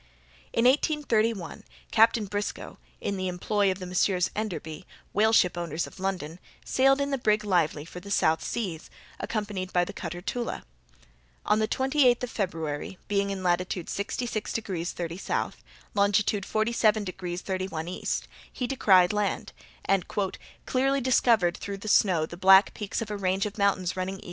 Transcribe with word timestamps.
In 0.51 0.65
1831, 0.65 1.63
Captain 1.91 2.25
Briscoe, 2.25 2.79
in 2.99 3.17
the 3.17 3.27
employ 3.27 3.69
of 3.69 3.77
the 3.77 3.85
Messieurs 3.85 4.31
Enderby, 4.35 4.83
whale 5.13 5.31
ship 5.31 5.55
owners 5.55 5.85
of 5.85 5.99
London, 5.99 6.39
sailed 6.65 6.99
in 6.99 7.11
the 7.11 7.19
brig 7.19 7.43
Lively 7.45 7.85
for 7.85 7.99
the 7.99 8.09
South 8.09 8.43
Seas, 8.43 8.89
accompanied 9.19 9.71
by 9.71 9.85
the 9.85 9.93
cutter 9.93 10.19
Tula. 10.19 10.63
On 11.45 11.59
the 11.59 11.67
twenty 11.67 12.07
eighth 12.07 12.23
of 12.23 12.31
February, 12.31 12.97
being 13.07 13.29
in 13.29 13.43
latitude 13.43 13.91
66 13.91 14.51
degrees 14.53 14.91
30' 14.91 15.19
S., 15.29 15.51
longitude 15.93 16.47
47 16.47 17.03
degrees 17.03 17.41
31' 17.41 17.87
E., 17.87 18.03
he 18.51 18.65
descried 18.65 19.13
land, 19.13 19.53
and 19.85 20.05
"clearly 20.65 20.99
discovered 20.99 21.55
through 21.55 21.77
the 21.77 21.87
snow 21.87 22.25
the 22.25 22.35
black 22.35 22.73
peaks 22.73 23.03
of 23.03 23.11
a 23.11 23.15
range 23.17 23.45
of 23.45 23.59
mountains 23.59 23.95
running 23.95 24.17
E. 24.17 24.19